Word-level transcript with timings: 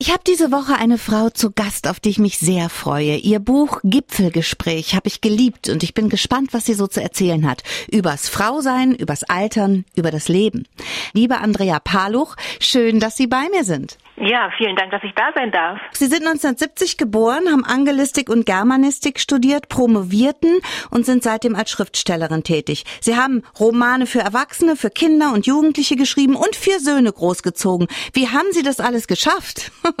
Ich 0.00 0.12
habe 0.12 0.22
diese 0.24 0.52
Woche 0.52 0.76
eine 0.76 0.96
Frau 0.96 1.28
zu 1.28 1.50
Gast, 1.50 1.88
auf 1.88 1.98
die 1.98 2.10
ich 2.10 2.20
mich 2.20 2.38
sehr 2.38 2.68
freue. 2.68 3.16
Ihr 3.16 3.40
Buch 3.40 3.80
Gipfelgespräch 3.82 4.94
habe 4.94 5.08
ich 5.08 5.20
geliebt 5.20 5.68
und 5.68 5.82
ich 5.82 5.92
bin 5.92 6.08
gespannt, 6.08 6.54
was 6.54 6.66
sie 6.66 6.74
so 6.74 6.86
zu 6.86 7.02
erzählen 7.02 7.50
hat. 7.50 7.64
Übers 7.90 8.28
Frausein, 8.28 8.94
übers 8.94 9.24
Altern, 9.24 9.84
über 9.96 10.12
das 10.12 10.28
Leben. 10.28 10.68
Liebe 11.14 11.38
Andrea 11.38 11.80
Paluch, 11.80 12.36
schön, 12.60 13.00
dass 13.00 13.16
Sie 13.16 13.26
bei 13.26 13.48
mir 13.50 13.64
sind. 13.64 13.98
Ja, 14.20 14.50
vielen 14.56 14.74
Dank, 14.74 14.90
dass 14.90 15.02
ich 15.04 15.12
da 15.14 15.30
sein 15.34 15.52
darf. 15.52 15.78
Sie 15.92 16.06
sind 16.06 16.26
1970 16.26 16.98
geboren, 16.98 17.48
haben 17.50 17.64
Angelistik 17.64 18.28
und 18.28 18.46
Germanistik 18.46 19.20
studiert, 19.20 19.68
promovierten 19.68 20.60
und 20.90 21.06
sind 21.06 21.22
seitdem 21.22 21.54
als 21.54 21.70
Schriftstellerin 21.70 22.42
tätig. 22.42 22.84
Sie 23.00 23.16
haben 23.16 23.42
Romane 23.60 24.06
für 24.06 24.20
Erwachsene, 24.20 24.76
für 24.76 24.90
Kinder 24.90 25.32
und 25.32 25.46
Jugendliche 25.46 25.94
geschrieben 25.96 26.34
und 26.34 26.56
vier 26.56 26.80
Söhne 26.80 27.12
großgezogen. 27.12 27.86
Wie 28.12 28.28
haben 28.28 28.50
Sie 28.50 28.62
das 28.62 28.80
alles 28.80 29.06
geschafft? 29.06 29.70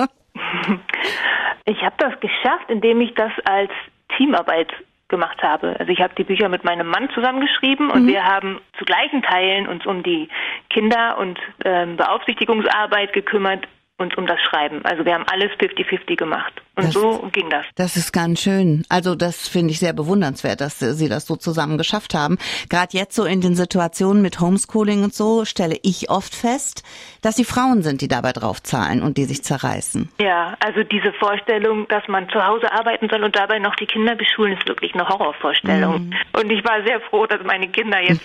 ich 1.64 1.80
habe 1.82 1.94
das 1.98 2.18
geschafft, 2.20 2.68
indem 2.68 3.00
ich 3.00 3.14
das 3.14 3.32
als 3.44 3.70
Teamarbeit 4.16 4.72
gemacht 5.08 5.40
habe. 5.42 5.76
Also 5.78 5.90
ich 5.90 6.00
habe 6.00 6.14
die 6.18 6.24
Bücher 6.24 6.48
mit 6.48 6.64
meinem 6.64 6.88
Mann 6.88 7.08
zusammengeschrieben 7.14 7.90
und 7.90 8.02
mhm. 8.02 8.08
wir 8.08 8.24
haben 8.24 8.60
zu 8.78 8.84
gleichen 8.84 9.22
Teilen 9.22 9.66
uns 9.66 9.86
um 9.86 10.02
die 10.02 10.28
Kinder- 10.70 11.16
und 11.18 11.38
ähm, 11.64 11.96
Beaufsichtigungsarbeit 11.96 13.12
gekümmert 13.12 13.66
uns 13.98 14.14
um 14.16 14.26
das 14.26 14.40
Schreiben. 14.40 14.84
Also 14.84 15.04
wir 15.04 15.14
haben 15.14 15.26
alles 15.30 15.50
50-50 15.58 16.16
gemacht. 16.16 16.62
Und 16.78 16.86
das, 16.86 16.94
so 16.94 17.28
ging 17.32 17.50
das. 17.50 17.66
Das 17.74 17.96
ist 17.96 18.12
ganz 18.12 18.40
schön. 18.40 18.84
Also 18.88 19.14
das 19.14 19.48
finde 19.48 19.72
ich 19.72 19.80
sehr 19.80 19.92
bewundernswert, 19.92 20.60
dass 20.60 20.78
Sie 20.78 21.08
das 21.08 21.26
so 21.26 21.36
zusammen 21.36 21.76
geschafft 21.76 22.14
haben. 22.14 22.38
Gerade 22.68 22.96
jetzt 22.96 23.14
so 23.14 23.24
in 23.24 23.40
den 23.40 23.54
Situationen 23.54 24.22
mit 24.22 24.40
Homeschooling 24.40 25.02
und 25.02 25.12
so 25.12 25.44
stelle 25.44 25.76
ich 25.82 26.08
oft 26.08 26.34
fest, 26.34 26.84
dass 27.22 27.34
die 27.34 27.44
Frauen 27.44 27.82
sind, 27.82 28.00
die 28.00 28.08
dabei 28.08 28.32
drauf 28.32 28.62
zahlen 28.62 29.02
und 29.02 29.16
die 29.16 29.24
sich 29.24 29.42
zerreißen. 29.42 30.08
Ja, 30.20 30.56
also 30.60 30.84
diese 30.84 31.12
Vorstellung, 31.14 31.88
dass 31.88 32.06
man 32.06 32.28
zu 32.28 32.44
Hause 32.46 32.70
arbeiten 32.72 33.08
soll 33.08 33.24
und 33.24 33.34
dabei 33.34 33.58
noch 33.58 33.74
die 33.76 33.86
Kinder 33.86 34.14
beschulen, 34.14 34.56
ist 34.56 34.68
wirklich 34.68 34.94
eine 34.94 35.08
Horrorvorstellung. 35.08 36.08
Mhm. 36.08 36.14
Und 36.40 36.50
ich 36.50 36.64
war 36.64 36.82
sehr 36.86 37.00
froh, 37.00 37.26
dass 37.26 37.42
meine 37.44 37.68
Kinder 37.68 38.00
jetzt 38.00 38.22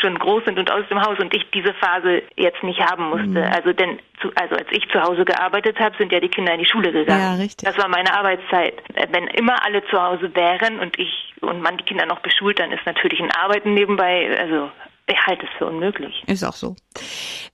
schon 0.00 0.18
groß 0.18 0.44
sind 0.44 0.58
und 0.58 0.70
aus 0.70 0.84
dem 0.90 1.00
Haus 1.00 1.18
und 1.20 1.32
ich 1.34 1.48
diese 1.54 1.72
Phase 1.74 2.22
jetzt 2.36 2.62
nicht 2.64 2.80
haben 2.80 3.10
musste. 3.10 3.26
Mhm. 3.26 3.52
Also 3.54 3.72
denn 3.72 3.98
zu, 4.20 4.30
also 4.34 4.54
als 4.56 4.68
ich 4.70 4.88
zu 4.90 5.00
Hause 5.02 5.24
gearbeitet 5.24 5.78
habe, 5.78 5.96
sind 5.98 6.12
ja 6.12 6.20
die 6.20 6.28
Kinder 6.28 6.54
in 6.54 6.60
die 6.60 6.66
Schule 6.66 6.92
gegangen. 6.92 7.20
Ja, 7.20 7.34
richtig. 7.34 7.68
Das 7.68 7.76
war 7.76 7.88
meine 7.92 8.12
Arbeitszeit. 8.12 8.74
Wenn 9.10 9.28
immer 9.28 9.64
alle 9.64 9.84
zu 9.86 10.02
Hause 10.02 10.34
wären 10.34 10.80
und 10.80 10.98
ich 10.98 11.34
und 11.40 11.60
man 11.60 11.76
die 11.76 11.84
Kinder 11.84 12.06
noch 12.06 12.20
beschult, 12.20 12.58
dann 12.58 12.72
ist 12.72 12.84
natürlich 12.86 13.20
ein 13.20 13.30
Arbeiten 13.30 13.74
nebenbei, 13.74 14.36
also 14.38 14.70
ich 15.06 15.26
halte 15.26 15.46
es 15.46 15.58
für 15.58 15.66
unmöglich. 15.66 16.22
Ist 16.26 16.44
auch 16.44 16.54
so. 16.54 16.76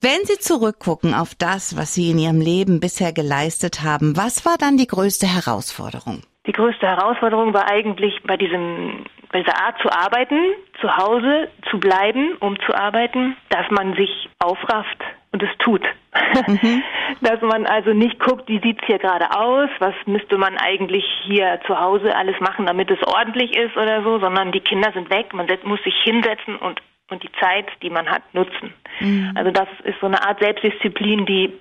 Wenn 0.00 0.25
Sie 0.25 0.39
zurückgucken 0.39 1.14
auf 1.14 1.34
das, 1.34 1.77
was 1.77 1.95
Sie 1.95 2.11
in 2.11 2.19
Ihrem 2.19 2.41
Leben 2.41 2.80
bisher 2.80 3.12
geleistet 3.12 3.83
haben, 3.83 4.17
was 4.17 4.47
war 4.47 4.56
dann 4.58 4.77
die 4.77 4.86
größte 4.86 5.27
Herausforderung? 5.27 6.22
Die 6.47 6.52
größte 6.52 6.86
Herausforderung 6.86 7.52
war 7.52 7.70
eigentlich 7.70 8.23
bei 8.25 8.36
diesem 8.36 9.05
bei 9.30 9.42
dieser 9.42 9.61
Art 9.61 9.77
zu 9.83 9.91
arbeiten, 9.91 10.39
zu 10.80 10.97
Hause 10.97 11.48
zu 11.70 11.78
bleiben, 11.78 12.36
um 12.41 12.58
zu 12.64 12.75
arbeiten, 12.75 13.36
dass 13.50 13.70
man 13.70 13.95
sich 13.95 14.30
aufrafft 14.39 14.98
und 15.33 15.42
es 15.42 15.50
tut. 15.58 15.83
Mhm. 16.47 16.83
Dass 17.20 17.41
man 17.41 17.66
also 17.66 17.92
nicht 17.92 18.20
guckt, 18.20 18.48
wie 18.48 18.61
sieht's 18.61 18.84
hier 18.86 18.98
gerade 18.98 19.30
aus, 19.36 19.70
was 19.78 19.94
müsste 20.06 20.38
man 20.38 20.56
eigentlich 20.56 21.05
hier 21.24 21.58
zu 21.66 21.78
Hause 21.78 22.14
alles 22.14 22.38
machen, 22.41 22.66
damit 22.66 22.91
es 22.91 23.02
ordentlich 23.02 23.56
ist 23.56 23.77
oder 23.77 24.02
so, 24.02 24.19
sondern 24.19 24.52
die 24.52 24.61
Kinder 24.61 24.92
sind 24.92 25.11
weg, 25.11 25.33
man 25.33 25.48
muss 25.64 25.83
sich 25.83 25.94
hinsetzen 26.05 26.56
und 26.56 26.80
und 27.11 27.22
die 27.22 27.33
Zeit, 27.41 27.66
die 27.83 27.91
man 27.91 28.06
hat, 28.06 28.22
nutzen. 28.34 28.74
Mhm. 29.00 29.33
Also 29.34 29.50
das 29.50 29.69
ist 29.84 29.98
so 30.00 30.06
eine 30.06 30.22
Art 30.27 30.41
Selbstdisziplin, 30.41 31.24
die 31.24 31.52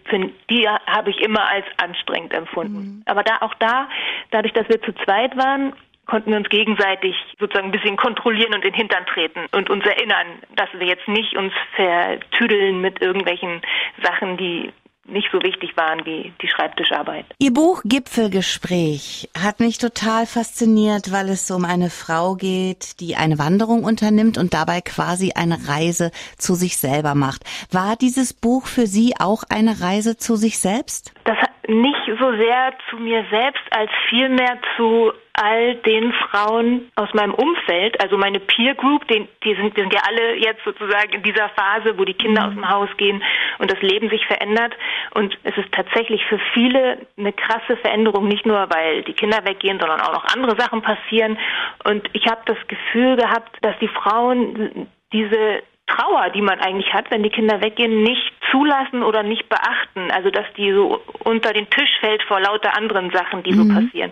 die 0.49 0.67
habe 0.67 1.09
ich 1.09 1.21
immer 1.21 1.49
als 1.49 1.65
anstrengend 1.77 2.33
empfunden. 2.33 2.77
Mhm. 2.77 3.03
Aber 3.05 3.23
da 3.23 3.37
auch 3.41 3.53
da, 3.55 3.87
dadurch, 4.31 4.53
dass 4.53 4.67
wir 4.67 4.81
zu 4.81 4.93
zweit 5.05 5.37
waren, 5.37 5.73
konnten 6.07 6.31
wir 6.31 6.37
uns 6.37 6.49
gegenseitig 6.49 7.15
sozusagen 7.39 7.67
ein 7.67 7.71
bisschen 7.71 7.97
kontrollieren 7.97 8.53
und 8.53 8.65
in 8.65 8.71
den 8.71 8.73
Hintern 8.73 9.05
treten 9.05 9.45
und 9.51 9.69
uns 9.69 9.85
erinnern, 9.85 10.27
dass 10.55 10.69
wir 10.73 10.87
jetzt 10.87 11.07
nicht 11.07 11.35
uns 11.37 11.53
vertüdeln 11.75 12.81
mit 12.81 13.01
irgendwelchen 13.01 13.61
Sachen, 14.01 14.37
die 14.37 14.71
nicht 15.09 15.29
so 15.31 15.41
wichtig 15.41 15.75
waren 15.77 16.05
wie 16.05 16.33
die 16.41 16.47
Schreibtischarbeit. 16.47 17.25
Ihr 17.39 17.53
Buch 17.53 17.81
Gipfelgespräch 17.85 19.29
hat 19.41 19.59
mich 19.59 19.77
total 19.77 20.25
fasziniert, 20.25 21.11
weil 21.11 21.29
es 21.29 21.49
um 21.49 21.63
eine 21.65 21.89
Frau 21.89 22.35
geht, 22.35 22.99
die 22.99 23.15
eine 23.15 23.39
Wanderung 23.39 23.83
unternimmt 23.83 24.37
und 24.37 24.53
dabei 24.53 24.81
quasi 24.81 25.31
eine 25.33 25.69
Reise 25.69 26.11
zu 26.37 26.55
sich 26.55 26.77
selber 26.77 27.15
macht. 27.15 27.43
War 27.71 27.95
dieses 27.95 28.33
Buch 28.33 28.67
für 28.67 28.85
Sie 28.85 29.13
auch 29.19 29.43
eine 29.49 29.81
Reise 29.81 30.17
zu 30.17 30.35
sich 30.35 30.59
selbst? 30.59 31.13
Das 31.23 31.37
nicht 31.67 32.05
so 32.19 32.31
sehr 32.37 32.73
zu 32.89 32.97
mir 32.97 33.25
selbst 33.29 33.63
als 33.71 33.91
vielmehr 34.09 34.57
zu 34.77 35.11
all 35.37 35.75
den 35.75 36.11
Frauen 36.13 36.91
aus 36.95 37.13
meinem 37.13 37.33
Umfeld, 37.33 38.01
also 38.01 38.17
meine 38.17 38.39
Peer 38.39 38.73
Group, 38.73 39.07
die, 39.07 39.27
die, 39.43 39.55
sind, 39.55 39.77
die 39.77 39.81
sind 39.81 39.93
ja 39.93 40.01
alle 40.07 40.35
jetzt 40.35 40.63
sozusagen 40.65 41.13
in 41.13 41.23
dieser 41.23 41.49
Phase, 41.49 41.97
wo 41.97 42.05
die 42.05 42.15
Kinder 42.15 42.41
mhm. 42.41 42.47
aus 42.47 42.53
dem 42.55 42.69
Haus 42.69 42.89
gehen 42.97 43.23
und 43.59 43.71
das 43.71 43.79
Leben 43.81 44.09
sich 44.09 44.25
verändert. 44.25 44.73
Und 45.13 45.37
es 45.43 45.55
ist 45.55 45.71
tatsächlich 45.71 46.25
für 46.25 46.39
viele 46.53 47.05
eine 47.17 47.33
krasse 47.33 47.77
Veränderung, 47.77 48.27
nicht 48.27 48.45
nur 48.47 48.67
weil 48.69 49.03
die 49.03 49.13
Kinder 49.13 49.45
weggehen, 49.45 49.79
sondern 49.79 50.01
auch 50.01 50.13
noch 50.13 50.25
andere 50.33 50.59
Sachen 50.59 50.81
passieren. 50.81 51.37
Und 51.83 52.09
ich 52.13 52.25
habe 52.25 52.41
das 52.45 52.57
Gefühl 52.67 53.15
gehabt, 53.15 53.57
dass 53.61 53.77
die 53.79 53.89
Frauen 53.89 54.87
diese 55.13 55.61
Trauer, 55.87 56.29
die 56.31 56.41
man 56.41 56.59
eigentlich 56.59 56.93
hat, 56.93 57.09
wenn 57.11 57.23
die 57.23 57.29
Kinder 57.29 57.61
weggehen, 57.61 58.03
nicht 58.03 58.33
zulassen 58.51 59.03
oder 59.03 59.23
nicht 59.23 59.47
beachten. 59.47 60.11
Also 60.11 60.29
dass 60.31 60.45
die 60.57 60.73
so 60.73 61.01
unter 61.23 61.53
den 61.53 61.69
Tisch 61.69 61.89
fällt 62.01 62.23
vor 62.23 62.39
lauter 62.41 62.75
anderen 62.75 63.09
Sachen, 63.11 63.43
die 63.43 63.53
mhm. 63.53 63.63
so 63.63 63.73
passieren. 63.73 64.11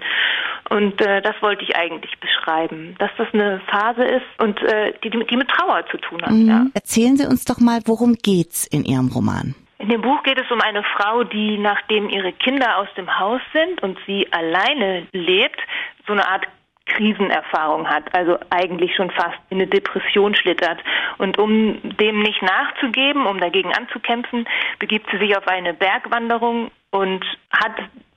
Und 0.69 0.99
äh, 1.01 1.21
das 1.21 1.35
wollte 1.41 1.63
ich 1.63 1.75
eigentlich 1.75 2.19
beschreiben, 2.19 2.95
dass 2.97 3.11
das 3.17 3.27
eine 3.33 3.61
Phase 3.69 4.03
ist 4.03 4.25
und 4.39 4.61
äh, 4.63 4.93
die, 5.03 5.09
die 5.09 5.37
mit 5.37 5.47
Trauer 5.47 5.85
zu 5.91 5.97
tun 5.97 6.21
hat. 6.23 6.31
Mhm. 6.31 6.47
Ja. 6.47 6.65
Erzählen 6.73 7.17
Sie 7.17 7.27
uns 7.27 7.45
doch 7.45 7.59
mal, 7.59 7.81
worum 7.85 8.15
geht's 8.15 8.65
in 8.65 8.83
Ihrem 8.83 9.09
Roman? 9.09 9.55
In 9.77 9.89
dem 9.89 10.01
Buch 10.01 10.23
geht 10.23 10.39
es 10.39 10.49
um 10.49 10.61
eine 10.61 10.83
Frau, 10.83 11.23
die 11.23 11.57
nachdem 11.57 12.09
ihre 12.09 12.31
Kinder 12.31 12.77
aus 12.77 12.87
dem 12.97 13.19
Haus 13.19 13.41
sind 13.53 13.83
und 13.83 13.99
sie 14.07 14.25
alleine 14.31 15.05
lebt, 15.11 15.59
so 16.07 16.13
eine 16.13 16.27
Art 16.27 16.47
Krisenerfahrung 16.85 17.87
hat, 17.87 18.13
also 18.15 18.37
eigentlich 18.51 18.95
schon 18.95 19.09
fast 19.11 19.37
in 19.49 19.57
eine 19.57 19.67
Depression 19.67 20.35
schlittert. 20.35 20.79
Und 21.17 21.37
um 21.37 21.81
dem 21.97 22.21
nicht 22.21 22.41
nachzugeben, 22.41 23.25
um 23.25 23.39
dagegen 23.39 23.73
anzukämpfen, 23.73 24.47
begibt 24.79 25.09
sie 25.11 25.17
sich 25.17 25.35
auf 25.35 25.47
eine 25.47 25.73
Bergwanderung 25.73 26.71
und 26.91 27.25
hat 27.51 27.75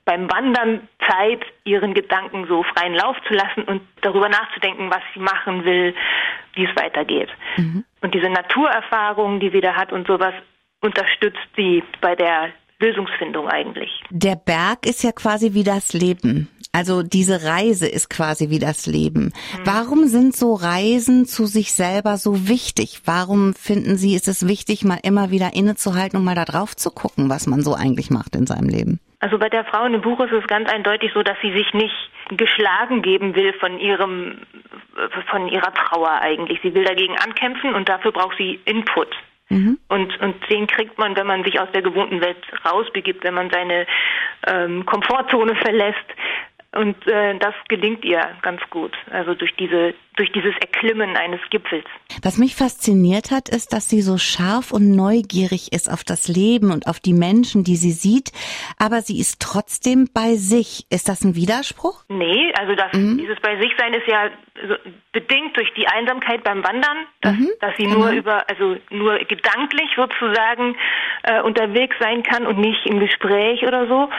beim 0.09 0.27
Wandern 0.31 0.87
Zeit, 1.07 1.45
ihren 1.65 1.93
Gedanken 1.93 2.47
so 2.47 2.63
freien 2.63 2.95
Lauf 2.95 3.15
zu 3.27 3.33
lassen 3.35 3.61
und 3.65 3.81
darüber 4.01 4.27
nachzudenken, 4.27 4.89
was 4.89 5.03
sie 5.13 5.19
machen 5.19 5.65
will, 5.65 5.93
wie 6.55 6.65
es 6.65 6.75
weitergeht. 6.75 7.29
Mhm. 7.57 7.85
Und 8.01 8.15
diese 8.15 8.27
Naturerfahrungen, 8.27 9.39
die 9.39 9.51
sie 9.51 9.61
da 9.61 9.75
hat 9.75 9.91
und 9.91 10.07
sowas, 10.07 10.33
unterstützt 10.81 11.47
sie 11.55 11.83
bei 12.01 12.15
der 12.15 12.49
Lösungsfindung 12.79 13.49
eigentlich. 13.49 13.91
Der 14.09 14.35
Berg 14.35 14.87
ist 14.87 15.03
ja 15.03 15.11
quasi 15.11 15.53
wie 15.53 15.63
das 15.63 15.93
Leben. 15.93 16.47
Also 16.71 17.03
diese 17.03 17.43
Reise 17.43 17.87
ist 17.87 18.09
quasi 18.09 18.49
wie 18.49 18.59
das 18.59 18.87
Leben. 18.87 19.25
Mhm. 19.25 19.31
Warum 19.65 20.07
sind 20.07 20.35
so 20.35 20.55
Reisen 20.55 21.27
zu 21.27 21.45
sich 21.45 21.71
selber 21.71 22.17
so 22.17 22.47
wichtig? 22.47 23.01
Warum 23.05 23.53
finden 23.53 23.95
Sie, 23.95 24.15
ist 24.15 24.27
es 24.27 24.47
wichtig, 24.47 24.83
mal 24.83 24.99
immer 25.03 25.29
wieder 25.29 25.53
innezuhalten 25.53 26.17
und 26.17 26.25
mal 26.25 26.35
da 26.35 26.45
drauf 26.45 26.75
zu 26.75 26.89
gucken, 26.89 27.29
was 27.29 27.45
man 27.45 27.61
so 27.61 27.75
eigentlich 27.75 28.09
macht 28.09 28.35
in 28.35 28.47
seinem 28.47 28.69
Leben? 28.69 28.99
Also 29.19 29.37
bei 29.37 29.49
der 29.49 29.65
Frau 29.65 29.85
in 29.85 29.91
dem 29.91 30.01
Buch 30.01 30.19
ist 30.21 30.31
es 30.31 30.47
ganz 30.47 30.69
eindeutig 30.69 31.11
so, 31.13 31.23
dass 31.23 31.37
sie 31.41 31.51
sich 31.51 31.73
nicht 31.73 31.95
geschlagen 32.29 33.01
geben 33.01 33.35
will 33.35 33.53
von 33.53 33.79
ihrem, 33.79 34.39
von 35.29 35.49
ihrer 35.49 35.73
Trauer 35.73 36.21
eigentlich. 36.21 36.59
Sie 36.63 36.73
will 36.73 36.85
dagegen 36.85 37.17
ankämpfen 37.17 37.75
und 37.75 37.89
dafür 37.89 38.11
braucht 38.11 38.37
sie 38.37 38.59
Input. 38.65 39.13
Mhm. 39.49 39.79
Und, 39.87 40.19
und 40.21 40.49
den 40.49 40.67
kriegt 40.67 40.97
man, 40.99 41.15
wenn 41.15 41.27
man 41.27 41.43
sich 41.43 41.59
aus 41.59 41.71
der 41.73 41.81
gewohnten 41.81 42.21
Welt 42.21 42.37
rausbegibt, 42.65 43.23
wenn 43.23 43.33
man 43.33 43.49
seine 43.49 43.87
ähm, 44.47 44.85
Komfortzone 44.85 45.55
verlässt, 45.55 46.05
und 46.75 46.95
äh, 47.07 47.37
das 47.39 47.53
gelingt 47.67 48.05
ihr 48.05 48.21
ganz 48.41 48.61
gut, 48.69 48.95
also 49.11 49.33
durch 49.33 49.55
diese 49.55 49.93
durch 50.19 50.31
dieses 50.33 50.53
Erklimmen 50.59 51.15
eines 51.15 51.39
Gipfels. 51.49 51.85
Was 52.23 52.37
mich 52.37 52.53
fasziniert 52.53 53.31
hat, 53.31 53.47
ist, 53.47 53.71
dass 53.71 53.89
sie 53.89 54.01
so 54.01 54.17
scharf 54.17 54.73
und 54.73 54.93
neugierig 54.93 55.71
ist 55.71 55.89
auf 55.89 56.03
das 56.03 56.27
Leben 56.27 56.71
und 56.71 56.87
auf 56.87 56.99
die 56.99 57.13
Menschen, 57.13 57.63
die 57.63 57.77
sie 57.77 57.93
sieht, 57.93 58.33
aber 58.77 58.99
sie 58.99 59.17
ist 59.17 59.41
trotzdem 59.41 60.09
bei 60.13 60.35
sich. 60.35 60.85
Ist 60.91 61.07
das 61.07 61.23
ein 61.23 61.35
Widerspruch? 61.35 62.03
Nee, 62.09 62.51
also 62.59 62.75
das, 62.75 62.91
mhm. 62.91 63.17
dieses 63.17 63.39
bei 63.39 63.57
sich 63.61 63.71
sein 63.77 63.93
ist 63.93 64.07
ja 64.07 64.29
so 64.67 64.75
bedingt 65.13 65.55
durch 65.55 65.73
die 65.75 65.87
Einsamkeit 65.87 66.43
beim 66.43 66.65
Wandern, 66.65 66.97
dass, 67.21 67.37
mhm. 67.37 67.49
dass 67.61 67.77
sie 67.77 67.87
nur 67.87 68.11
mhm. 68.11 68.17
über, 68.17 68.43
also 68.49 68.75
nur 68.89 69.19
gedanklich 69.19 69.89
sozusagen 69.95 70.75
äh, 71.23 71.41
unterwegs 71.41 71.95
sein 71.99 72.23
kann 72.23 72.45
und 72.45 72.59
nicht 72.59 72.85
im 72.85 72.99
Gespräch 72.99 73.63
oder 73.63 73.87
so. 73.87 74.09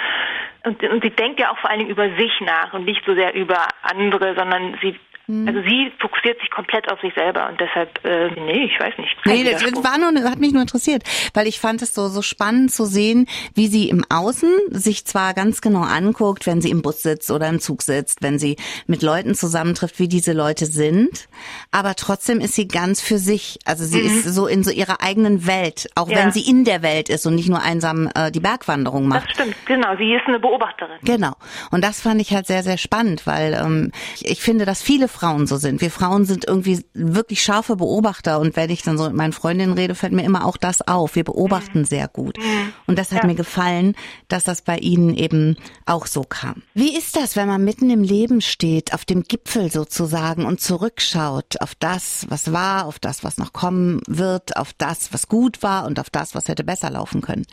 Und, 0.62 0.82
und 0.82 1.02
sie 1.02 1.10
denkt 1.10 1.40
ja 1.40 1.50
auch 1.50 1.58
vor 1.58 1.70
allen 1.70 1.78
Dingen 1.78 1.90
über 1.90 2.08
sich 2.16 2.32
nach 2.40 2.72
und 2.74 2.84
nicht 2.84 3.02
so 3.06 3.14
sehr 3.14 3.34
über 3.34 3.66
andere, 3.82 4.34
sondern 4.36 4.78
sie 4.82 4.98
Mhm. 5.30 5.46
Also 5.46 5.60
sie 5.62 5.92
fokussiert 6.00 6.40
sich 6.40 6.50
komplett 6.50 6.90
auf 6.90 7.00
sich 7.00 7.14
selber 7.14 7.48
und 7.48 7.60
deshalb, 7.60 8.04
äh, 8.04 8.30
nee, 8.30 8.64
ich 8.64 8.80
weiß 8.80 8.98
nicht. 8.98 9.16
Nee, 9.24 9.44
das 9.44 9.62
war 9.62 9.96
nur, 9.98 10.28
hat 10.28 10.40
mich 10.40 10.52
nur 10.52 10.62
interessiert, 10.62 11.04
weil 11.34 11.46
ich 11.46 11.60
fand 11.60 11.82
es 11.82 11.94
so, 11.94 12.08
so 12.08 12.20
spannend 12.20 12.72
zu 12.72 12.84
sehen, 12.84 13.26
wie 13.54 13.68
sie 13.68 13.88
im 13.88 14.04
Außen 14.08 14.50
sich 14.70 15.04
zwar 15.06 15.32
ganz 15.34 15.60
genau 15.60 15.82
anguckt, 15.82 16.46
wenn 16.46 16.60
sie 16.60 16.70
im 16.70 16.82
Bus 16.82 17.02
sitzt 17.02 17.30
oder 17.30 17.48
im 17.48 17.60
Zug 17.60 17.82
sitzt, 17.82 18.22
wenn 18.22 18.40
sie 18.40 18.56
mit 18.88 19.02
Leuten 19.02 19.36
zusammentrifft, 19.36 20.00
wie 20.00 20.08
diese 20.08 20.32
Leute 20.32 20.66
sind, 20.66 21.28
aber 21.70 21.94
trotzdem 21.94 22.40
ist 22.40 22.54
sie 22.54 22.66
ganz 22.66 23.00
für 23.00 23.18
sich. 23.18 23.58
Also 23.64 23.84
sie 23.84 24.00
mhm. 24.00 24.06
ist 24.06 24.24
so 24.24 24.48
in 24.48 24.64
so 24.64 24.72
ihrer 24.72 25.00
eigenen 25.00 25.46
Welt, 25.46 25.88
auch 25.94 26.08
ja. 26.08 26.18
wenn 26.18 26.32
sie 26.32 26.48
in 26.48 26.64
der 26.64 26.82
Welt 26.82 27.08
ist 27.08 27.24
und 27.26 27.36
nicht 27.36 27.48
nur 27.48 27.62
einsam 27.62 28.10
äh, 28.16 28.32
die 28.32 28.40
Bergwanderung 28.40 29.06
macht. 29.06 29.28
Das 29.28 29.34
stimmt, 29.34 29.54
genau. 29.66 29.96
Sie 29.96 30.12
ist 30.12 30.26
eine 30.26 30.40
Beobachterin. 30.40 30.98
Genau. 31.02 31.34
Und 31.70 31.84
das 31.84 32.00
fand 32.00 32.20
ich 32.20 32.32
halt 32.34 32.46
sehr, 32.48 32.64
sehr 32.64 32.78
spannend, 32.78 33.26
weil 33.28 33.54
ähm, 33.54 33.92
ich, 34.16 34.28
ich 34.28 34.42
finde, 34.42 34.64
dass 34.64 34.82
viele 34.82 35.06
Frauen 35.06 35.19
so 35.46 35.56
sind. 35.56 35.80
Wir 35.80 35.90
Frauen 35.90 36.24
sind 36.24 36.46
irgendwie 36.46 36.84
wirklich 36.94 37.42
scharfe 37.42 37.76
Beobachter 37.76 38.40
und 38.40 38.56
wenn 38.56 38.70
ich 38.70 38.82
dann 38.82 38.98
so 38.98 39.04
mit 39.04 39.14
meinen 39.14 39.32
Freundinnen 39.32 39.74
rede, 39.74 39.94
fällt 39.94 40.12
mir 40.12 40.24
immer 40.24 40.46
auch 40.46 40.56
das 40.56 40.82
auf. 40.82 41.14
Wir 41.14 41.24
beobachten 41.24 41.80
mhm. 41.80 41.84
sehr 41.84 42.08
gut. 42.08 42.38
Mhm. 42.38 42.72
Und 42.86 42.98
das 42.98 43.12
hat 43.12 43.22
ja. 43.22 43.26
mir 43.26 43.34
gefallen, 43.34 43.94
dass 44.28 44.44
das 44.44 44.62
bei 44.62 44.78
Ihnen 44.78 45.14
eben 45.14 45.56
auch 45.86 46.06
so 46.06 46.22
kam. 46.22 46.62
Wie 46.74 46.96
ist 46.96 47.16
das, 47.16 47.36
wenn 47.36 47.48
man 47.48 47.64
mitten 47.64 47.90
im 47.90 48.02
Leben 48.02 48.40
steht, 48.40 48.94
auf 48.94 49.04
dem 49.04 49.22
Gipfel 49.24 49.70
sozusagen 49.70 50.46
und 50.46 50.60
zurückschaut 50.60 51.60
auf 51.60 51.74
das, 51.74 52.26
was 52.28 52.52
war, 52.52 52.86
auf 52.86 52.98
das, 52.98 53.22
was 53.22 53.38
noch 53.38 53.52
kommen 53.52 54.00
wird, 54.06 54.56
auf 54.56 54.72
das, 54.72 55.12
was 55.12 55.28
gut 55.28 55.62
war 55.62 55.86
und 55.86 56.00
auf 56.00 56.10
das, 56.10 56.34
was 56.34 56.48
hätte 56.48 56.64
besser 56.64 56.90
laufen 56.90 57.20
können? 57.20 57.46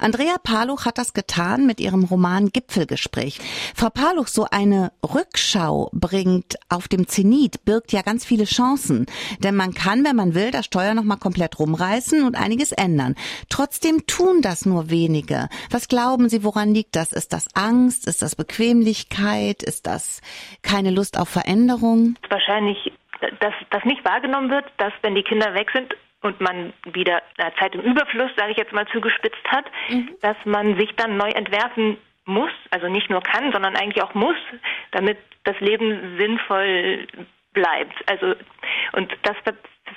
Andrea 0.00 0.36
Paluch 0.42 0.84
hat 0.84 0.98
das 0.98 1.14
getan 1.14 1.66
mit 1.66 1.80
ihrem 1.80 2.04
Roman 2.04 2.50
Gipfelgespräch. 2.50 3.40
Frau 3.74 3.90
Paluch, 3.90 4.28
so 4.28 4.46
eine 4.50 4.92
Rückschau 5.02 5.90
bringt 5.92 6.56
auf 6.68 6.88
dem 6.88 7.08
Zenit, 7.14 7.64
birgt 7.64 7.92
ja 7.92 8.02
ganz 8.02 8.26
viele 8.26 8.44
Chancen. 8.44 9.06
Denn 9.38 9.54
man 9.54 9.72
kann, 9.72 10.04
wenn 10.04 10.16
man 10.16 10.34
will, 10.34 10.50
das 10.50 10.64
Steuer 10.64 10.94
nochmal 10.94 11.18
komplett 11.18 11.60
rumreißen 11.60 12.24
und 12.24 12.34
einiges 12.34 12.72
ändern. 12.72 13.14
Trotzdem 13.48 14.06
tun 14.08 14.42
das 14.42 14.66
nur 14.66 14.90
wenige. 14.90 15.48
Was 15.70 15.86
glauben 15.86 16.28
Sie, 16.28 16.42
woran 16.42 16.74
liegt 16.74 16.96
das? 16.96 17.12
Ist 17.12 17.32
das 17.32 17.46
Angst? 17.54 18.08
Ist 18.08 18.20
das 18.22 18.34
Bequemlichkeit? 18.34 19.62
Ist 19.62 19.86
das 19.86 20.22
keine 20.62 20.90
Lust 20.90 21.16
auf 21.16 21.28
Veränderung? 21.28 22.16
Wahrscheinlich, 22.28 22.92
dass 23.38 23.54
das 23.70 23.84
nicht 23.84 24.04
wahrgenommen 24.04 24.50
wird, 24.50 24.64
dass 24.78 24.92
wenn 25.02 25.14
die 25.14 25.22
Kinder 25.22 25.54
weg 25.54 25.70
sind, 25.72 25.94
und 26.22 26.40
man 26.40 26.72
wieder 26.90 27.20
Zeit 27.58 27.74
im 27.74 27.82
Überfluss, 27.82 28.30
sage 28.34 28.52
ich 28.52 28.56
jetzt 28.56 28.72
mal, 28.72 28.86
zugespitzt 28.86 29.44
hat, 29.46 29.66
mhm. 29.90 30.08
dass 30.22 30.36
man 30.46 30.78
sich 30.78 30.90
dann 30.96 31.18
neu 31.18 31.28
entwerfen 31.28 31.98
muss, 32.26 32.52
also 32.70 32.88
nicht 32.88 33.10
nur 33.10 33.22
kann, 33.22 33.52
sondern 33.52 33.76
eigentlich 33.76 34.02
auch 34.02 34.14
muss, 34.14 34.36
damit 34.92 35.18
das 35.44 35.58
Leben 35.60 36.16
sinnvoll 36.18 37.06
bleibt. 37.52 37.94
Also 38.10 38.34
und 38.92 39.12
das 39.22 39.36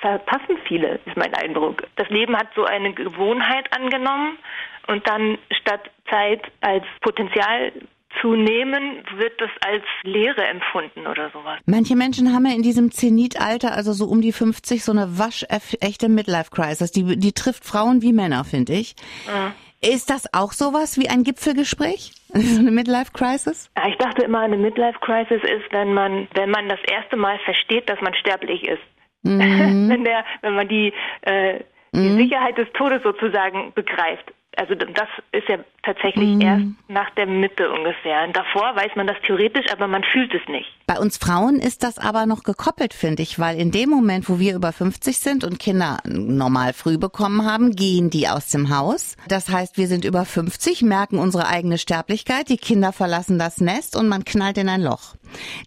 verpassen 0.00 0.58
viele, 0.66 1.00
ist 1.06 1.16
mein 1.16 1.34
Eindruck. 1.34 1.82
Das 1.96 2.08
Leben 2.08 2.36
hat 2.36 2.48
so 2.54 2.64
eine 2.64 2.92
Gewohnheit 2.92 3.66
angenommen 3.76 4.38
und 4.86 5.06
dann 5.08 5.38
statt 5.50 5.90
Zeit 6.10 6.42
als 6.60 6.84
Potenzial 7.00 7.72
zu 8.20 8.34
nehmen, 8.34 9.04
wird 9.16 9.40
das 9.40 9.50
als 9.60 9.84
Leere 10.02 10.44
empfunden 10.46 11.06
oder 11.06 11.30
sowas. 11.30 11.60
Manche 11.66 11.94
Menschen 11.94 12.32
haben 12.32 12.46
ja 12.46 12.54
in 12.54 12.62
diesem 12.62 12.90
Zenitalter, 12.90 13.74
also 13.74 13.92
so 13.92 14.06
um 14.06 14.20
die 14.22 14.32
50, 14.32 14.82
so 14.82 14.92
eine 14.92 15.18
waschechte 15.18 16.08
Midlife-Crisis. 16.08 16.90
Die, 16.90 17.18
die 17.18 17.32
trifft 17.32 17.64
Frauen 17.64 18.02
wie 18.02 18.12
Männer, 18.12 18.44
finde 18.44 18.72
ich. 18.72 18.96
Mhm. 19.26 19.52
Ist 19.80 20.10
das 20.10 20.32
auch 20.32 20.52
sowas 20.52 20.98
wie 20.98 21.08
ein 21.08 21.22
Gipfelgespräch? 21.22 22.12
So 22.34 22.60
eine 22.60 22.70
Midlife 22.70 23.12
Crisis? 23.12 23.70
Ja, 23.76 23.88
ich 23.88 23.96
dachte 23.96 24.22
immer, 24.22 24.40
eine 24.40 24.56
Midlife 24.56 24.98
Crisis 25.00 25.42
ist, 25.42 25.72
wenn 25.72 25.94
man, 25.94 26.28
wenn 26.34 26.50
man 26.50 26.68
das 26.68 26.80
erste 26.90 27.16
Mal 27.16 27.38
versteht, 27.44 27.88
dass 27.88 28.00
man 28.00 28.14
sterblich 28.14 28.66
ist. 28.66 28.82
Mhm. 29.22 29.88
wenn 29.88 30.04
der, 30.04 30.24
wenn 30.42 30.54
man 30.54 30.68
die, 30.68 30.92
äh, 31.22 31.60
die 31.92 32.10
mhm. 32.10 32.18
Sicherheit 32.18 32.58
des 32.58 32.70
Todes 32.72 33.02
sozusagen 33.02 33.72
begreift. 33.74 34.32
Also 34.58 34.74
das 34.74 35.08
ist 35.30 35.48
ja 35.48 35.58
tatsächlich 35.84 36.30
mhm. 36.30 36.40
erst 36.40 36.64
nach 36.88 37.10
der 37.10 37.26
Mitte 37.26 37.70
ungefähr. 37.70 38.24
Und 38.24 38.36
davor 38.36 38.74
weiß 38.74 38.90
man 38.96 39.06
das 39.06 39.16
theoretisch, 39.24 39.66
aber 39.70 39.86
man 39.86 40.02
fühlt 40.02 40.34
es 40.34 40.40
nicht. 40.48 40.66
Bei 40.88 40.98
uns 40.98 41.16
Frauen 41.16 41.60
ist 41.60 41.84
das 41.84 41.98
aber 41.98 42.26
noch 42.26 42.42
gekoppelt, 42.42 42.92
finde 42.92 43.22
ich, 43.22 43.38
weil 43.38 43.56
in 43.56 43.70
dem 43.70 43.88
Moment, 43.88 44.28
wo 44.28 44.40
wir 44.40 44.56
über 44.56 44.72
50 44.72 45.18
sind 45.18 45.44
und 45.44 45.60
Kinder 45.60 45.98
normal 46.04 46.72
früh 46.72 46.98
bekommen 46.98 47.44
haben, 47.46 47.76
gehen 47.76 48.10
die 48.10 48.26
aus 48.26 48.48
dem 48.48 48.76
Haus. 48.76 49.16
Das 49.28 49.48
heißt, 49.48 49.78
wir 49.78 49.86
sind 49.86 50.04
über 50.04 50.24
50, 50.24 50.82
merken 50.82 51.20
unsere 51.20 51.46
eigene 51.46 51.78
Sterblichkeit, 51.78 52.48
die 52.48 52.56
Kinder 52.56 52.92
verlassen 52.92 53.38
das 53.38 53.60
Nest 53.60 53.94
und 53.94 54.08
man 54.08 54.24
knallt 54.24 54.58
in 54.58 54.68
ein 54.68 54.82
Loch. 54.82 55.14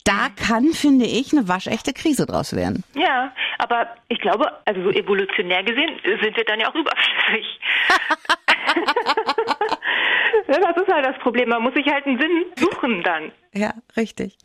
Da 0.03 0.29
kann, 0.35 0.73
finde 0.73 1.05
ich, 1.05 1.33
eine 1.33 1.47
waschechte 1.47 1.93
Krise 1.93 2.25
draus 2.25 2.55
werden. 2.55 2.83
Ja, 2.95 3.31
aber 3.57 3.87
ich 4.09 4.19
glaube, 4.19 4.51
also 4.65 4.83
so 4.83 4.91
evolutionär 4.91 5.63
gesehen 5.63 5.99
sind 6.03 6.35
wir 6.35 6.43
dann 6.45 6.59
ja 6.59 6.69
auch 6.69 6.75
überflüssig. 6.75 7.59
das 10.47 10.57
ist 10.57 10.93
halt 10.93 11.05
das 11.05 11.17
Problem. 11.19 11.49
Man 11.49 11.63
muss 11.63 11.73
sich 11.73 11.87
halt 11.87 12.05
einen 12.05 12.19
Sinn 12.19 12.45
suchen 12.55 13.03
dann. 13.03 13.31
Ja, 13.53 13.73
richtig. 13.97 14.37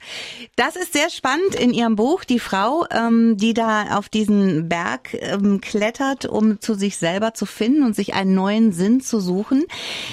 Das 0.56 0.74
ist 0.74 0.92
sehr 0.92 1.10
spannend 1.10 1.54
in 1.54 1.72
Ihrem 1.72 1.94
Buch. 1.94 2.24
Die 2.24 2.40
Frau, 2.40 2.86
ähm, 2.90 3.36
die 3.36 3.54
da 3.54 3.96
auf 3.96 4.08
diesen 4.08 4.68
Berg 4.68 5.14
ähm, 5.14 5.60
klettert, 5.60 6.26
um 6.26 6.60
zu 6.60 6.74
sich 6.74 6.96
selber 6.96 7.34
zu 7.34 7.46
finden 7.46 7.84
und 7.84 7.94
sich 7.94 8.14
einen 8.14 8.34
neuen 8.34 8.72
Sinn 8.72 9.00
zu 9.00 9.20
suchen. 9.20 9.64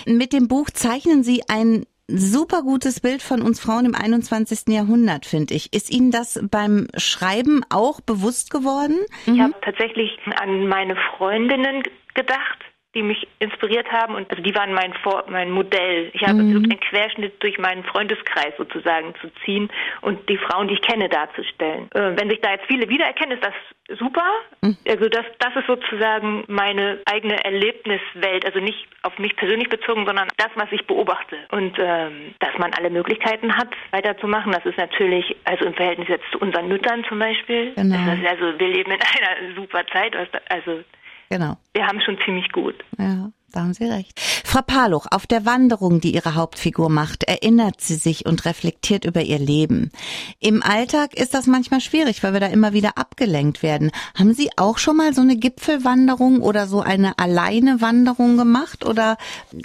Mit 0.05 0.31
dem 0.31 0.47
Buch 0.47 0.69
zeichnen 0.69 1.23
Sie 1.23 1.41
ein 1.47 1.87
super 2.07 2.61
gutes 2.61 2.99
Bild 2.99 3.21
von 3.21 3.41
uns 3.41 3.59
Frauen 3.59 3.85
im 3.85 3.95
21. 3.95 4.67
Jahrhundert, 4.67 5.25
finde 5.25 5.53
ich. 5.53 5.73
Ist 5.73 5.91
Ihnen 5.91 6.11
das 6.11 6.39
beim 6.49 6.87
Schreiben 6.97 7.61
auch 7.69 8.01
bewusst 8.01 8.51
geworden? 8.51 8.97
Ich 9.25 9.39
habe 9.39 9.53
tatsächlich 9.61 10.11
an 10.39 10.67
meine 10.67 10.95
Freundinnen 11.17 11.83
gedacht 12.13 12.59
die 12.95 13.01
mich 13.01 13.27
inspiriert 13.39 13.91
haben 13.91 14.15
und 14.15 14.29
also 14.29 14.41
die 14.41 14.53
waren 14.53 14.73
mein 14.73 14.93
Vor 14.95 15.23
mein 15.27 15.49
Modell. 15.49 16.11
Ich 16.13 16.21
habe 16.21 16.35
mhm. 16.35 16.51
versucht, 16.51 16.71
einen 16.71 16.79
Querschnitt 16.79 17.41
durch 17.41 17.57
meinen 17.57 17.83
Freundeskreis 17.83 18.53
sozusagen 18.57 19.15
zu 19.19 19.29
ziehen 19.43 19.69
und 20.01 20.29
die 20.29 20.37
Frauen, 20.37 20.67
die 20.67 20.75
ich 20.75 20.81
kenne, 20.81 21.09
darzustellen. 21.09 21.89
Äh, 21.93 22.15
wenn 22.17 22.29
sich 22.29 22.39
da 22.41 22.51
jetzt 22.51 22.65
viele 22.67 22.87
wiedererkennen, 22.87 23.37
ist 23.37 23.43
das 23.43 23.97
super. 23.97 24.25
Mhm. 24.61 24.77
Also 24.87 25.09
das, 25.09 25.25
das 25.39 25.55
ist 25.55 25.67
sozusagen 25.67 26.43
meine 26.47 26.99
eigene 27.05 27.43
Erlebniswelt, 27.43 28.45
also 28.45 28.59
nicht 28.59 28.87
auf 29.01 29.17
mich 29.17 29.35
persönlich 29.35 29.69
bezogen, 29.69 30.05
sondern 30.05 30.27
das, 30.37 30.49
was 30.55 30.71
ich 30.71 30.85
beobachte. 30.85 31.37
Und 31.51 31.77
ähm, 31.79 32.35
dass 32.39 32.55
man 32.59 32.73
alle 32.73 32.91
Möglichkeiten 32.91 33.55
hat, 33.55 33.69
weiterzumachen, 33.91 34.51
das 34.51 34.65
ist 34.65 34.77
natürlich, 34.77 35.35
also 35.45 35.65
im 35.65 35.73
Verhältnis 35.73 36.09
jetzt 36.09 36.25
zu 36.31 36.37
unseren 36.39 36.67
Müttern 36.67 37.03
zum 37.05 37.19
Beispiel, 37.19 37.73
genau. 37.75 37.97
also 38.29 38.59
wir 38.59 38.67
leben 38.67 38.91
in 38.91 38.99
einer 39.01 39.55
super 39.55 39.85
Zeit, 39.87 40.15
also 40.49 40.83
Genau. 41.29 41.57
Wir 41.73 41.87
haben 41.87 42.01
schon 42.01 42.17
ziemlich 42.25 42.51
gut. 42.51 42.75
Ja. 42.97 43.31
Da 43.53 43.59
haben 43.59 43.73
Sie 43.75 43.85
recht. 43.85 44.19
Frau 44.19 44.61
Paluch, 44.65 45.05
auf 45.11 45.27
der 45.27 45.45
Wanderung, 45.45 46.01
die 46.01 46.15
Ihre 46.15 46.33
Hauptfigur 46.33 46.89
macht, 46.89 47.23
erinnert 47.23 47.81
sie 47.81 47.93
sich 47.93 48.25
und 48.25 48.45
reflektiert 48.45 49.05
über 49.05 49.21
ihr 49.21 49.37
Leben. 49.37 49.91
Im 50.39 50.63
Alltag 50.63 51.13
ist 51.13 51.35
das 51.35 51.45
manchmal 51.45 51.79
schwierig, 51.79 52.23
weil 52.23 52.33
wir 52.33 52.39
da 52.39 52.47
immer 52.47 52.73
wieder 52.73 52.97
abgelenkt 52.97 53.61
werden. 53.61 53.91
Haben 54.17 54.33
Sie 54.33 54.49
auch 54.57 54.79
schon 54.79 54.97
mal 54.97 55.13
so 55.13 55.21
eine 55.21 55.35
Gipfelwanderung 55.35 56.41
oder 56.41 56.65
so 56.65 56.81
eine 56.81 57.19
alleine 57.19 57.79
Wanderung 57.79 58.37
gemacht 58.37 58.83
oder 58.83 59.17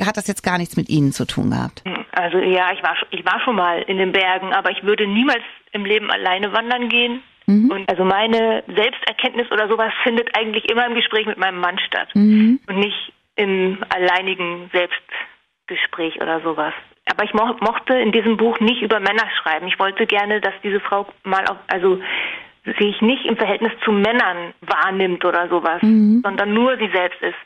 hat 0.04 0.18
das 0.18 0.26
jetzt 0.26 0.42
gar 0.42 0.58
nichts 0.58 0.76
mit 0.76 0.90
Ihnen 0.90 1.12
zu 1.12 1.24
tun 1.24 1.48
gehabt? 1.48 1.82
Also 2.12 2.36
ja, 2.36 2.72
ich 2.74 2.82
war, 2.82 2.94
ich 3.10 3.24
war 3.24 3.40
schon 3.42 3.56
mal 3.56 3.80
in 3.80 3.96
den 3.96 4.12
Bergen, 4.12 4.52
aber 4.52 4.70
ich 4.70 4.82
würde 4.82 5.06
niemals 5.06 5.42
im 5.72 5.86
Leben 5.86 6.10
alleine 6.10 6.52
wandern 6.52 6.90
gehen. 6.90 7.22
Mhm. 7.48 7.70
Und 7.70 7.88
also 7.90 8.04
meine 8.04 8.62
Selbsterkenntnis 8.66 9.50
oder 9.50 9.68
sowas 9.68 9.92
findet 10.02 10.36
eigentlich 10.36 10.70
immer 10.70 10.86
im 10.86 10.94
Gespräch 10.94 11.26
mit 11.26 11.38
meinem 11.38 11.60
Mann 11.60 11.78
statt 11.78 12.08
mhm. 12.14 12.60
und 12.68 12.78
nicht 12.78 13.12
im 13.36 13.78
alleinigen 13.88 14.70
Selbstgespräch 14.72 16.20
oder 16.20 16.40
sowas. 16.42 16.74
Aber 17.10 17.24
ich 17.24 17.32
mo 17.32 17.56
mochte 17.60 17.94
in 17.94 18.12
diesem 18.12 18.36
Buch 18.36 18.60
nicht 18.60 18.82
über 18.82 19.00
Männer 19.00 19.26
schreiben. 19.40 19.66
Ich 19.66 19.78
wollte 19.78 20.06
gerne, 20.06 20.42
dass 20.42 20.52
diese 20.62 20.80
Frau 20.80 21.06
mal 21.24 21.44
auf, 21.48 21.56
also 21.68 21.98
sich 22.78 23.00
nicht 23.00 23.24
im 23.24 23.36
Verhältnis 23.38 23.72
zu 23.82 23.92
Männern 23.92 24.52
wahrnimmt 24.60 25.24
oder 25.24 25.48
sowas, 25.48 25.80
mhm. 25.80 26.20
sondern 26.22 26.52
nur 26.52 26.76
sie 26.76 26.90
selbst 26.92 27.22
ist. 27.22 27.38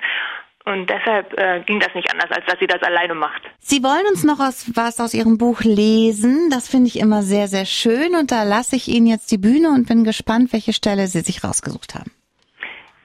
Und 0.64 0.88
deshalb 0.88 1.37
äh, 1.38 1.61
ging 1.66 1.81
das 1.81 1.92
nicht 1.95 2.11
anders, 2.12 2.31
als 2.31 2.47
dass 2.47 2.59
sie 2.61 2.69
das 2.69 2.83
alleine 2.83 3.14
macht. 3.14 3.42
Sie 3.59 3.83
wollen 3.83 4.07
uns 4.09 4.23
noch 4.23 4.38
aus, 4.38 4.71
was 4.75 5.00
aus 5.00 5.12
Ihrem 5.12 5.37
Buch 5.37 5.62
lesen. 5.62 6.50
Das 6.50 6.69
finde 6.69 6.87
ich 6.87 7.00
immer 7.00 7.23
sehr, 7.23 7.49
sehr 7.49 7.64
schön. 7.64 8.14
Und 8.14 8.31
da 8.31 8.45
lasse 8.45 8.76
ich 8.76 8.87
Ihnen 8.87 9.07
jetzt 9.07 9.33
die 9.33 9.38
Bühne 9.38 9.71
und 9.71 9.88
bin 9.88 10.04
gespannt, 10.04 10.52
welche 10.52 10.73
Stelle 10.73 11.09
Sie 11.09 11.21
sich 11.21 11.42
rausgesucht 11.42 11.95
haben. 11.97 12.12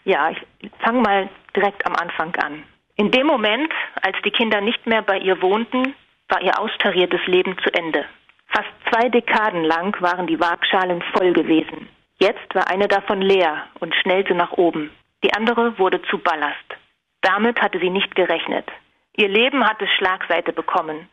Ja, 0.06 0.30
ich 0.30 0.70
fange 0.80 1.02
mal 1.02 1.30
direkt 1.56 1.86
am 1.88 1.96
Anfang 1.96 2.36
an. 2.36 2.64
In 2.96 3.12
dem 3.12 3.28
Moment, 3.28 3.72
als 4.02 4.16
die 4.24 4.32
Kinder 4.32 4.62
nicht 4.62 4.86
mehr 4.86 5.02
bei 5.02 5.18
ihr 5.18 5.42
wohnten, 5.42 5.96
war 6.30 6.42
ihr 6.42 6.60
austariertes 6.60 7.26
Leben 7.26 7.56
zu 7.64 7.74
Ende. 7.74 8.06
Fast 8.48 8.70
zwei 8.90 9.10
Dekaden 9.10 9.64
lang 9.64 10.00
waren 10.02 10.28
die 10.28 10.40
Waagschalen 10.40 11.04
voll 11.14 11.34
gewesen. 11.34 11.90
Jetzt 12.20 12.56
war 12.56 12.70
eine 12.70 12.88
davon 12.88 13.22
leer 13.22 13.68
und 13.80 13.94
schnellte 13.96 14.34
nach 14.34 14.54
oben. 14.54 14.92
Die 15.24 15.34
andere 15.34 15.78
wurde 15.78 16.02
zu 16.04 16.18
Ballast. 16.18 16.67
Damit 17.22 17.62
hatte 17.62 17.80
sie 17.80 17.90
nicht 17.90 18.16
gerechnet. 18.16 18.68
Ihr 19.16 19.28
Leben 19.28 19.68
hatte 19.68 19.88
Schlagseite 19.88 20.54
bekommen. 20.54 21.08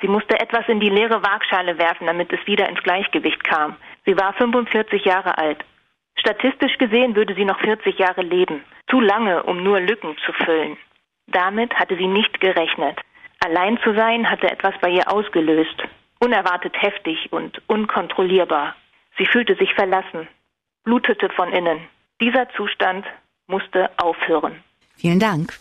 Sie 0.00 0.08
musste 0.08 0.38
etwas 0.38 0.68
in 0.68 0.80
die 0.80 0.90
leere 0.90 1.22
Waagschale 1.22 1.78
werfen, 1.78 2.06
damit 2.06 2.32
es 2.32 2.46
wieder 2.46 2.68
ins 2.68 2.82
Gleichgewicht 2.82 3.42
kam. 3.44 3.76
Sie 4.04 4.16
war 4.16 4.34
45 4.34 5.04
Jahre 5.04 5.38
alt. 5.38 5.64
Statistisch 6.18 6.76
gesehen 6.78 7.16
würde 7.16 7.34
sie 7.34 7.44
noch 7.44 7.58
40 7.60 7.98
Jahre 7.98 8.22
leben. 8.22 8.62
Zu 8.90 9.00
lange, 9.00 9.42
um 9.44 9.62
nur 9.62 9.80
Lücken 9.80 10.16
zu 10.24 10.32
füllen. 10.32 10.76
Damit 11.26 11.74
hatte 11.74 11.96
sie 11.96 12.06
nicht 12.06 12.40
gerechnet. 12.40 13.00
Allein 13.44 13.78
zu 13.82 13.94
sein 13.94 14.28
hatte 14.30 14.50
etwas 14.50 14.74
bei 14.80 14.90
ihr 14.90 15.10
ausgelöst. 15.10 15.82
Unerwartet 16.20 16.80
heftig 16.80 17.32
und 17.32 17.60
unkontrollierbar. 17.66 18.74
Sie 19.18 19.26
fühlte 19.26 19.54
sich 19.56 19.72
verlassen, 19.74 20.28
blutete 20.84 21.28
von 21.30 21.52
innen. 21.52 21.80
Dieser 22.20 22.48
Zustand 22.50 23.06
musste 23.46 23.90
aufhören. 23.98 24.62
Vielen 24.96 25.20
Dank. 25.20 25.58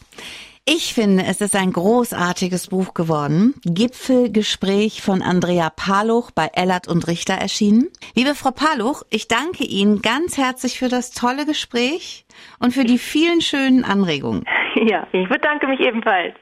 Ich 0.67 0.95
finde, 0.95 1.25
es 1.25 1.41
ist 1.41 1.55
ein 1.55 1.71
großartiges 1.71 2.69
Buch 2.69 2.95
geworden. 2.95 3.53
Gipfelgespräch 3.65 5.03
von 5.03 5.21
Andrea 5.21 5.69
Paluch 5.69 6.31
bei 6.31 6.49
Ellert 6.55 6.87
und 6.87 7.07
Richter 7.07 7.35
erschienen. 7.35 7.89
Liebe 8.15 8.33
Frau 8.33 8.49
Paluch, 8.49 9.03
ich 9.11 9.27
danke 9.27 9.63
Ihnen 9.63 10.01
ganz 10.01 10.39
herzlich 10.39 10.79
für 10.79 10.89
das 10.89 11.11
tolle 11.11 11.45
Gespräch 11.45 12.25
und 12.59 12.73
für 12.73 12.83
die 12.83 12.97
vielen 12.97 13.41
schönen 13.41 13.83
Anregungen. 13.83 14.43
Ja, 14.77 15.07
ich 15.13 15.29
bedanke 15.29 15.67
mich 15.67 15.79
ebenfalls. 15.79 16.35